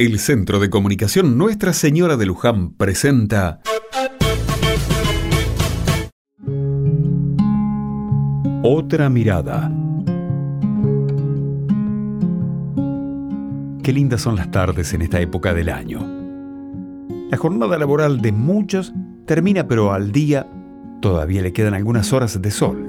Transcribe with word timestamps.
El 0.00 0.20
Centro 0.20 0.60
de 0.60 0.70
Comunicación 0.70 1.36
Nuestra 1.36 1.72
Señora 1.72 2.16
de 2.16 2.24
Luján 2.24 2.70
presenta 2.70 3.60
Otra 8.62 9.10
mirada. 9.10 9.72
Qué 13.82 13.92
lindas 13.92 14.20
son 14.20 14.36
las 14.36 14.52
tardes 14.52 14.94
en 14.94 15.02
esta 15.02 15.20
época 15.20 15.52
del 15.52 15.68
año. 15.68 15.98
La 17.28 17.36
jornada 17.36 17.76
laboral 17.76 18.20
de 18.20 18.30
muchos 18.30 18.94
termina, 19.26 19.66
pero 19.66 19.92
al 19.92 20.12
día 20.12 20.46
todavía 21.00 21.42
le 21.42 21.52
quedan 21.52 21.74
algunas 21.74 22.12
horas 22.12 22.40
de 22.40 22.50
sol. 22.52 22.88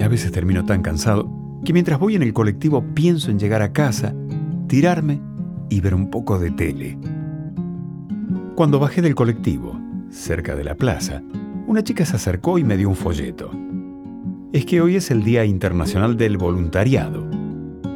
A 0.00 0.08
veces 0.08 0.32
termino 0.32 0.64
tan 0.64 0.82
cansado 0.82 1.30
que 1.64 1.72
mientras 1.72 2.00
voy 2.00 2.16
en 2.16 2.24
el 2.24 2.32
colectivo 2.32 2.84
pienso 2.92 3.30
en 3.30 3.38
llegar 3.38 3.62
a 3.62 3.72
casa, 3.72 4.16
tirarme 4.66 5.20
y 5.68 5.80
ver 5.80 5.94
un 5.94 6.10
poco 6.10 6.38
de 6.38 6.50
tele. 6.50 6.98
Cuando 8.54 8.78
bajé 8.78 9.02
del 9.02 9.14
colectivo, 9.14 9.78
cerca 10.10 10.54
de 10.54 10.64
la 10.64 10.74
plaza, 10.74 11.22
una 11.66 11.82
chica 11.82 12.04
se 12.04 12.16
acercó 12.16 12.58
y 12.58 12.64
me 12.64 12.76
dio 12.76 12.88
un 12.88 12.96
folleto. 12.96 13.50
Es 14.52 14.64
que 14.64 14.80
hoy 14.80 14.96
es 14.96 15.10
el 15.10 15.24
Día 15.24 15.44
Internacional 15.44 16.16
del 16.16 16.38
Voluntariado, 16.38 17.28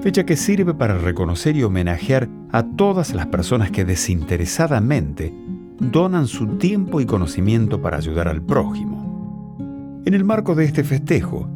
fecha 0.03 0.25
que 0.25 0.37
sirve 0.37 0.75
para 0.75 0.99
reconocer 0.99 1.57
y 1.57 1.63
homenajear 1.63 2.29
a 2.53 2.63
todas 2.63 3.15
las 3.15 3.27
personas 3.27 3.71
que 3.71 3.85
desinteresadamente 3.85 5.33
donan 5.79 6.27
su 6.27 6.59
tiempo 6.59 7.01
y 7.01 7.07
conocimiento 7.07 7.81
para 7.81 7.97
ayudar 7.97 8.29
al 8.29 8.43
prójimo. 8.43 10.01
En 10.05 10.15
el 10.15 10.25
marco 10.25 10.55
de 10.55 10.65
este 10.65 10.85
festejo, 10.85 11.49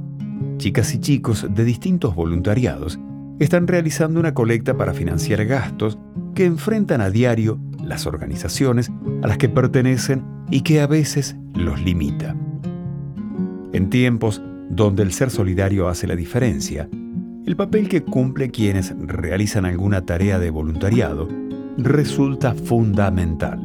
chicas 0.57 0.95
y 0.95 1.01
chicos 1.01 1.47
de 1.51 1.65
distintos 1.65 2.15
voluntariados 2.15 2.99
están 3.39 3.67
realizando 3.67 4.21
una 4.21 4.35
colecta 4.35 4.77
para 4.77 4.95
financiar 4.95 5.45
gastos 5.45 5.99
que 6.35 6.45
enfrentan 6.45 7.01
a 7.01 7.11
diario 7.11 7.59
las 7.83 8.07
organizaciones 8.07 8.91
a 9.23 9.27
las 9.27 9.39
que 9.39 9.49
pertenecen 9.49 10.25
y 10.51 10.63
que 10.63 10.81
a 10.81 10.87
veces 10.87 11.37
los 11.55 11.81
limita. 11.81 12.37
En 13.73 13.91
tiempos 13.91 14.43
donde 14.71 15.03
el 15.03 15.13
ser 15.13 15.31
solidario 15.31 15.89
hace 15.89 16.07
la 16.07 16.17
diferencia, 16.17 16.89
el 17.47 17.57
papel 17.57 17.89
que 17.89 18.03
cumple 18.03 18.51
quienes 18.51 18.95
realizan 18.99 19.67
alguna 19.67 20.05
tarea 20.07 20.39
de 20.39 20.51
voluntariado 20.51 21.29
resulta 21.77 22.55
fundamental. 22.55 23.61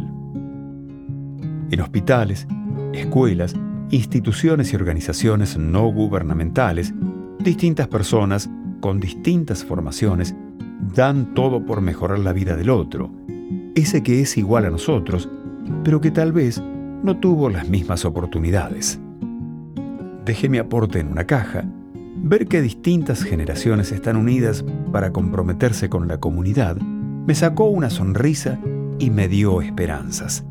En 1.72 1.82
hospitales, 1.82 2.48
escuelas, 2.94 3.56
instituciones 3.92 4.74
y 4.74 4.76
organizaciones 4.76 5.58
no 5.58 5.88
gubernamentales, 5.88 6.94
distintas 7.40 7.88
personas 7.88 8.50
con 8.82 9.00
distintas 9.00 9.64
formaciones 9.64 10.36
dan 10.96 11.34
todo 11.34 11.66
por 11.66 11.82
mejorar 11.82 12.20
la 12.20 12.34
vida 12.34 12.56
del 12.56 12.70
otro, 12.70 13.12
ese 13.76 14.04
que 14.04 14.22
es 14.22 14.38
igual 14.38 14.66
a 14.66 14.70
nosotros, 14.70 15.30
pero 15.84 16.02
que 16.02 16.12
tal 16.12 16.32
vez 16.32 16.62
no 17.04 17.18
tuvo 17.18 17.50
las 17.50 17.70
mismas 17.70 18.06
oportunidades. 18.06 19.00
Dejé 20.26 20.50
mi 20.50 20.58
aporte 20.58 21.00
en 21.00 21.08
una 21.08 21.26
caja, 21.26 21.64
ver 22.22 22.48
que 22.48 22.62
distintas 22.62 23.24
generaciones 23.24 23.92
están 23.92 24.18
unidas 24.18 24.66
para 24.92 25.12
comprometerse 25.12 25.90
con 25.90 26.08
la 26.08 26.20
comunidad, 26.20 26.78
me 26.78 27.36
sacó 27.36 27.66
una 27.66 27.90
sonrisa 27.90 28.60
y 29.00 29.12
me 29.12 29.28
dio 29.28 29.62
esperanzas. 29.62 30.46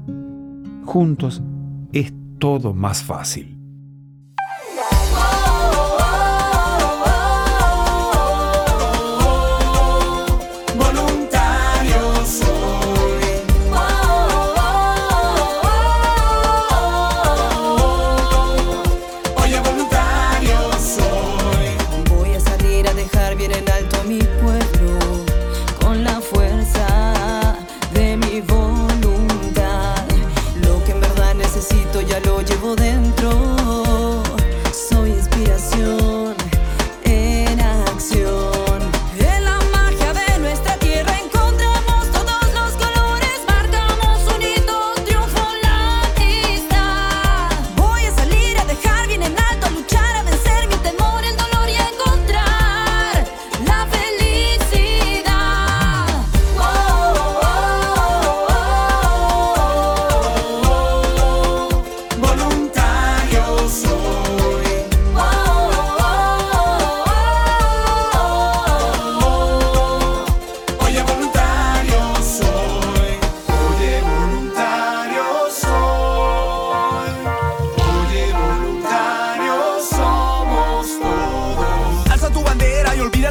Juntos 0.84 1.42
es 1.92 2.12
todo 2.38 2.72
más 2.72 3.02
fácil. 3.02 3.57
lo 32.28 32.42
llevo 32.42 32.76
dentro. 32.76 33.07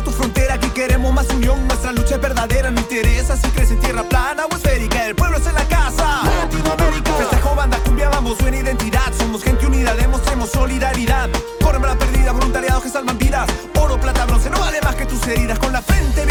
tu 0.01 0.11
frontera, 0.11 0.55
aquí 0.55 0.69
queremos 0.69 1.13
más 1.13 1.27
unión. 1.29 1.67
Nuestra 1.67 1.91
lucha 1.91 2.15
es 2.15 2.21
verdadera, 2.21 2.71
no 2.71 2.79
interesa 2.79 3.35
si 3.37 3.47
crees 3.49 3.71
en 3.71 3.79
tierra 3.79 4.03
plana 4.03 4.45
o 4.45 4.55
esférica. 4.55 5.07
El 5.07 5.15
pueblo 5.15 5.37
es 5.37 5.47
en 5.47 5.55
la 5.55 5.67
casa. 5.67 6.21
Latinoamérica. 6.43 7.13
Festejo, 7.13 7.55
banda, 7.55 7.77
cumbia, 7.83 8.09
vamos, 8.09 8.37
buena 8.37 8.57
identidad. 8.57 9.13
Somos 9.17 9.43
gente 9.43 9.65
unida, 9.65 9.95
demostremos 9.95 10.49
solidaridad. 10.51 11.29
Por 11.59 11.79
la 11.81 11.97
perdida, 11.97 12.31
voluntariados 12.31 12.83
que 12.83 12.89
salvan 12.89 13.17
vidas. 13.17 13.47
Oro, 13.79 13.99
plata, 13.99 14.25
bronce, 14.25 14.49
no 14.49 14.59
vale 14.59 14.81
más 14.81 14.95
que 14.95 15.05
tus 15.05 15.25
heridas. 15.27 15.59
Con 15.59 15.71
la 15.71 15.81
frente 15.81 16.25